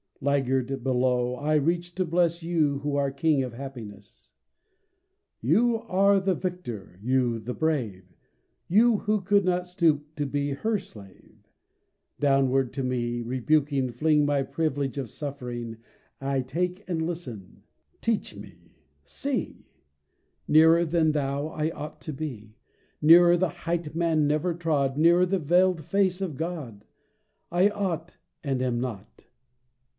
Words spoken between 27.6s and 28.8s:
ought, and am